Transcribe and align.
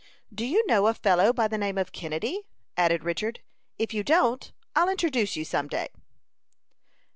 "Do 0.33 0.45
you 0.47 0.65
know 0.65 0.87
a 0.87 0.95
fellow 0.95 1.31
by 1.31 1.47
the 1.47 1.59
name 1.59 1.77
of 1.77 1.91
Kennedy?" 1.91 2.47
added 2.75 3.03
Richard. 3.03 3.39
"If 3.77 3.93
you 3.93 4.03
don't, 4.03 4.51
I'll 4.75 4.89
introduce 4.89 5.35
you 5.35 5.45
some 5.45 5.67
day." 5.67 5.89